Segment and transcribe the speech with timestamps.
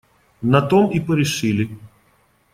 [0.41, 1.69] На том и порешили.